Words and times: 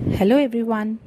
Hello, 0.00 0.38
everyone. 0.38 0.98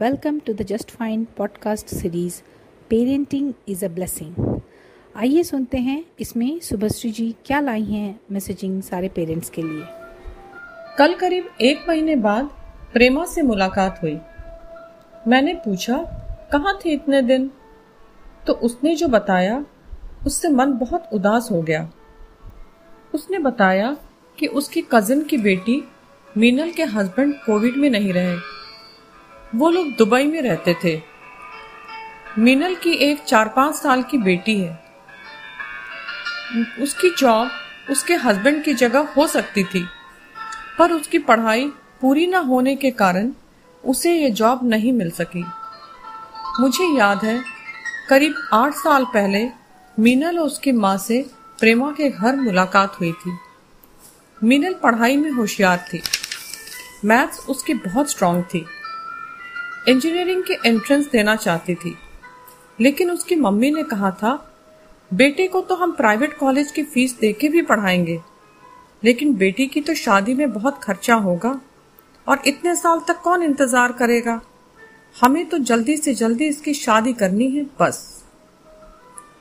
Welcome 0.00 0.42
to 0.42 0.52
the 0.52 0.62
Just 0.62 0.90
Fine 0.90 1.28
podcast 1.34 1.88
series 1.88 2.42
Parenting 2.90 3.54
is 3.66 3.82
a 3.82 3.88
Blessing. 3.88 4.34
आइए 5.16 5.42
सुनते 5.42 5.78
हैं 5.78 6.04
इसमें 6.20 6.58
सुभश्री 6.60 7.10
जी 7.10 7.34
क्या 7.46 7.60
लाई 7.60 7.82
हैं 7.82 8.20
मैसेजिंग 8.32 8.80
सारे 8.82 9.08
पेरेंट्स 9.08 9.50
के 9.50 9.62
लिए 9.62 9.84
कल 10.98 11.14
करीब 11.14 11.48
एक 11.60 11.84
महीने 11.88 12.16
बाद 12.16 12.50
प्रेमा 12.92 13.24
से 13.24 13.42
मुलाकात 13.42 14.02
हुई 14.02 14.18
मैंने 15.28 15.54
पूछा 15.64 15.98
कहाँ 16.52 16.78
थे 16.84 16.92
इतने 16.92 17.22
दिन 17.22 17.50
तो 18.46 18.52
उसने 18.68 18.94
जो 18.96 19.08
बताया 19.08 19.64
उससे 20.26 20.48
मन 20.48 20.72
बहुत 20.78 21.08
उदास 21.12 21.48
हो 21.52 21.62
गया 21.62 21.88
उसने 23.14 23.38
बताया 23.38 23.96
कि 24.38 24.46
उसकी 24.46 24.84
कजिन 24.92 25.22
की 25.22 25.38
बेटी 25.38 25.82
मीनल 26.38 26.70
के 26.70 26.84
हस्बैंड 26.84 27.34
कोविड 27.36 27.76
में 27.76 27.88
नहीं 27.90 28.12
रहे। 28.12 28.34
वो 29.54 29.70
लोग 29.70 29.86
दुबई 29.96 30.24
में 30.24 30.40
रहते 30.42 30.74
थे। 30.84 31.00
मीनल 32.38 32.74
की 32.74 32.92
एक 33.04 33.22
चार 33.22 33.48
पाँच 33.48 33.74
साल 33.74 34.02
की 34.02 34.18
बेटी 34.18 34.54
है। 34.60 34.72
उसकी 36.82 37.10
जॉब 37.18 37.50
उसके 37.90 38.14
हस्बैंड 38.16 38.62
की 38.64 38.74
जगह 38.74 39.08
हो 39.16 39.26
सकती 39.26 39.64
थी, 39.64 39.84
पर 40.78 40.92
उसकी 40.92 41.18
पढ़ाई 41.20 41.66
पूरी 42.00 42.26
न 42.26 42.34
होने 42.44 42.76
के 42.76 42.90
कारण 42.92 43.32
उसे 43.84 44.12
ये 44.12 44.30
जॉब 44.32 44.60
नहीं 44.64 44.92
मिल 44.92 45.10
सकी। 45.10 45.44
मुझे 46.60 46.84
याद 46.98 47.24
है, 47.24 47.42
करीब 48.08 48.34
आठ 48.52 48.74
साल 48.74 49.04
पहले 49.04 49.46
मीनल 49.96 50.38
और 50.38 50.46
उसकी 50.46 50.72
माँ 50.74 50.96
से 50.98 51.20
प्रेमा 51.60 51.90
के 51.92 52.10
घर 52.10 52.36
मुलाकात 52.36 53.00
हुई 53.00 53.12
थी। 53.14 53.36
मीनल 54.38 54.74
पढ़ाई 54.74 55.16
में 55.16 55.30
होशियार 55.30 55.84
थी। 55.88 56.00
मैथ्स 57.04 57.46
उसकी 57.48 57.74
बहुत 57.74 58.10
स्ट्रांग 58.10 58.42
थी। 58.44 58.66
इंजीनियरिंग 59.88 60.42
के 60.42 60.68
एंट्रेंस 60.68 61.10
देना 61.10 61.36
चाहती 61.36 61.74
थी। 61.74 61.94
लेकिन 62.80 63.10
उसकी 63.10 63.36
मम्मी 63.36 63.70
ने 63.70 63.82
कहा 63.82 64.10
था, 64.10 64.52
बेटे 65.14 65.46
को 65.46 65.60
तो 65.60 65.74
हम 65.74 65.92
प्राइवेट 65.92 66.38
कॉलेज 66.38 66.72
की 66.72 66.82
फ़ीस 66.82 67.18
देके 67.18 67.48
भी 67.48 67.62
पढ़ाएँगे। 67.62 68.20
लेकिन 69.04 69.34
बेटी 69.34 69.66
की 69.66 69.80
तो 69.80 69.94
शादी 69.94 70.34
में 70.34 70.52
बहुत 70.52 70.78
खर्चा 70.82 71.14
होगा 71.14 71.60
और 72.28 72.42
इतने 72.46 72.74
साल 72.76 73.00
तक 73.00 73.20
कौन 73.20 73.42
इंतज़ार 73.42 73.92
करेगा? 73.92 74.40
हमें 75.22 75.46
तो 75.46 75.58
जल्दी 75.58 75.96
से 75.96 76.14
जल्दी 76.14 76.46
इसकी 76.46 76.74
शादी 76.74 77.12
करनी 77.12 77.50
है, 77.50 77.66
बस। 77.80 78.24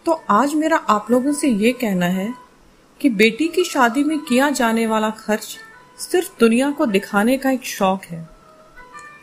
तो 0.05 0.11
आज 0.29 0.53
मेरा 0.53 0.77
आप 0.77 1.11
लोगों 1.11 1.33
से 1.33 1.47
ये 1.47 1.71
कहना 1.71 2.05
है 2.05 2.33
कि 3.01 3.09
बेटी 3.09 3.47
की 3.47 3.63
शादी 3.63 4.03
में 4.03 4.19
किया 4.19 4.49
जाने 4.49 4.87
वाला 4.87 5.09
खर्च 5.09 5.57
सिर्फ़ 5.99 6.29
दुनिया 6.39 6.69
को 6.71 6.85
दिखाने 6.85 7.37
का 7.37 7.51
एक 7.51 7.63
शौक 7.65 8.03
है। 8.03 8.27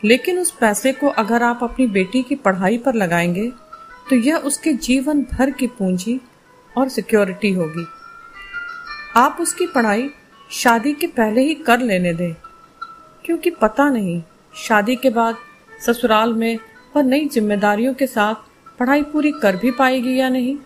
लेकिन 0.03 0.39
उस 0.39 0.51
पैसे 0.51 0.91
को 0.93 1.07
अगर 1.09 1.43
आप 1.43 1.59
अपनी 1.63 1.87
बेटी 1.89 2.21
की 2.23 2.35
पढ़ाई 2.37 2.77
पर 2.77 2.95
लगाएँगे 2.95 3.51
तो 4.09 4.15
यह 4.15 4.35
उसके 4.37 4.73
जीवन 4.73 5.21
भर 5.31 5.51
की 5.51 5.67
पूंजी 5.69 6.19
और 6.71 6.89
सिक्योरिटी 6.89 7.51
होगी। 7.51 7.85
आप 9.17 9.37
उसकी 9.41 9.67
पढ़ाई 9.67 10.09
शादी 10.51 10.93
के 10.93 11.07
पहले 11.09 11.41
ही 11.41 11.55
कर 11.57 11.79
लेने 11.81 12.13
दें, 12.13 12.33
क्योंकि 13.25 13.49
पता 13.51 13.89
नहीं, 13.89 14.21
शादी 14.57 14.95
के 14.95 15.09
बाद 15.09 15.35
ससुराल 15.85 16.33
में 16.33 16.57
वह 16.95 17.03
नई 17.03 17.25
जिम्मेदारियों 17.25 17.93
के 17.93 18.07
साथ 18.07 18.35
पढ़ाई 18.79 19.01
पूरी 19.03 19.31
कर 19.31 19.55
भी 19.55 19.71
पाएगी 19.71 20.19
या 20.19 20.29
नहीं। 20.29 20.57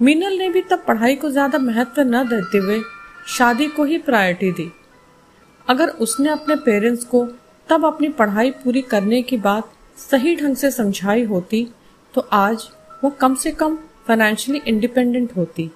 मीनल 0.00 0.38
ने 0.38 0.48
भी 0.48 0.62
तब 0.62 0.84
पढ़ाई 0.88 1.16
को 1.16 1.30
ज़्यादा 1.30 1.58
महत्व 1.58 2.02
न 2.02 2.28
देते 2.28 2.58
हुए 2.58 2.80
शादी 3.28 3.66
को 3.68 3.84
ही 3.84 3.98
प्रायोरिटी 3.98 4.50
दी। 4.52 4.70
अगर 5.68 5.88
उसने 5.98 6.28
अपने 6.30 6.56
पेरेंट्स 6.56 7.04
को 7.04 7.24
तब 7.68 7.84
अपनी 7.86 8.08
पढ़ाई 8.10 8.50
पूरी 8.60 8.82
करने 8.82 9.20
की 9.22 9.36
बात 9.38 9.72
सही 10.00 10.34
ढंग 10.36 10.56
से 10.56 10.70
समझाई 10.70 11.24
होती 11.24 11.66
तो 12.14 12.26
आज 12.32 12.68
वो 13.04 13.10
कम 13.10 13.34
से 13.34 13.50
कम 13.52 13.76
फाइनेंशियली 14.06 14.60
इंडिपेंडेंट 14.66 15.36
होती, 15.36 15.70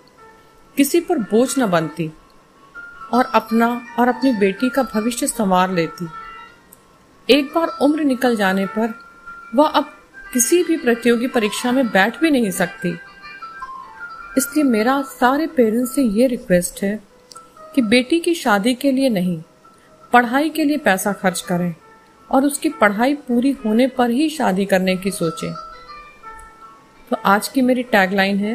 किसी 0.77 1.01
पर 1.01 1.19
बोझ 1.21 1.49
न 1.59 1.67
बनती, 1.67 2.11
और 3.13 3.31
अपना 3.35 3.69
और 3.99 4.09
अपनी 4.09 4.33
बेटी 4.39 4.71
का 4.71 4.83
भविष्य 4.85 5.27
संवार 5.27 5.73
लेती। 5.73 6.09
एक 7.29 7.53
बार 7.55 7.77
उम्र 7.83 8.05
निकल 8.05 8.37
जाने 8.37 8.67
पर 8.69 8.95
वह 9.55 9.67
अब 9.69 9.93
किसी 10.33 10.63
भी 10.65 10.77
प्रतियोगी 10.79 11.27
परीक्षा 11.29 11.73
में 11.73 11.87
बैठ 11.87 12.21
भी 12.21 12.31
नहीं 12.31 12.51
सकती। 12.53 12.97
इसलिए 14.39 14.65
मेरा 14.65 15.01
सारे 15.11 15.47
पेरेंट्स 15.47 15.95
से 15.95 16.03
ये 16.03 16.27
रिक्वेस्ट 16.29 16.83
है 16.83 16.99
कि 17.75 17.83
बेटी 17.83 18.19
की 18.21 18.35
शादी 18.35 18.75
के 18.75 18.93
लिए 18.93 19.09
नहीं, 19.09 19.43
पढ़ाई 20.13 20.51
के 20.51 20.65
लिए 20.65 20.77
पैसा 20.79 21.13
खर्च 21.13 21.41
करें 21.41 21.75
और 22.31 22.45
उसकी 22.45 22.69
पढ़ाई 22.71 23.15
पूरी 23.15 23.51
होने 23.65 23.87
पर 23.89 24.11
ही 24.11 24.29
शादी 24.31 24.65
करने 24.65 24.97
की 24.97 25.11
सोचें। 25.11 25.53
तो 27.11 27.17
आज 27.17 27.49
की 27.49 27.63
मेरी 27.63 27.83
टैगलाइन 27.83 28.37
है 28.37 28.55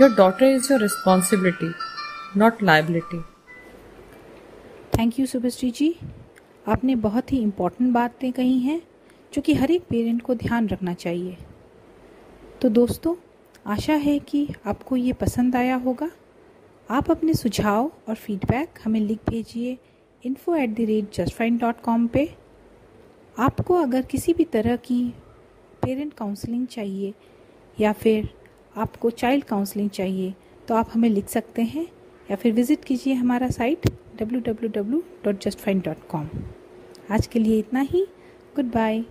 your 0.00 0.14
daughter 0.14 0.46
is 0.46 0.72
your 0.72 0.80
responsibility 0.80 1.72
not 2.36 2.62
liability 2.62 3.20
thank 4.98 5.18
you 5.20 5.26
Subhashree 5.26 5.70
ji 5.70 5.94
आपने 6.68 6.94
बहुत 6.94 7.32
ही 7.32 7.38
इम्पोर्टेंट 7.38 7.92
बातें 7.92 8.32
कही 8.32 8.58
हैं, 8.58 8.80
जो 9.32 9.42
कि 9.42 9.54
हर 9.54 9.70
एक 9.70 9.82
पेरेंट 9.82 10.22
को 10.22 10.34
ध्यान 10.34 10.68
रखना 10.68 10.94
चाहिए। 10.94 11.36
तो 12.62 12.68
दोस्तों, 12.68 13.14
आशा 13.66 13.94
है 13.94 14.18
कि 14.18 14.48
आपको 14.66 14.96
ये 14.96 15.12
पसंद 15.12 15.56
आया 15.56 15.76
होगा। 15.76 16.10
आप 16.90 17.10
अपने 17.10 17.34
सुझाव 17.34 17.92
और 18.08 18.14
फीडबैक 18.14 18.68
हमें 18.84 19.00
लिख 19.00 19.18
भेजिए 19.30 19.78
info 20.24 20.54
at 20.56 20.70
the 20.70 20.80
rate 20.80 21.14
just 21.14 21.34
fine 21.34 21.58
dot 21.58 21.80
com 21.80 22.06
पर 22.06 22.28
आपको 23.38 23.74
अगर 23.74 24.02
किसी 24.02 24.32
भी 24.32 24.44
तरह 24.44 24.76
की 24.76 25.14
पेरेंट 25.82 26.14
काउंसलिंग 26.14 26.66
चाहिए 26.66 27.14
या 27.80 27.92
फिर 27.92 28.28
आपको 28.76 29.10
चाइल्ड 29.10 29.44
काउंसलिंग 29.44 29.90
चाहिए 29.90 30.34
तो 30.68 30.74
आप 30.74 30.90
हमें 30.92 31.08
लिख 31.08 31.28
सकते 31.28 31.62
हैं 31.62 31.86
या 32.30 32.36
फिर 32.36 32.52
विज़िट 32.52 32.84
कीजिए 32.84 33.14
हमारा 33.14 33.50
site 33.50 33.86
W 34.16 34.40
W 34.40 34.70
W 34.70 35.02
dot 35.24 35.40
just 35.40 35.58
fine 35.58 35.80
dot 35.80 36.08
com 36.08 36.28
आज 37.10 37.26
के 37.26 37.38
लिए 37.38 37.58
इतना 37.58 37.80
ही। 37.80 38.06
Good 38.56 38.64
bye 38.64 39.04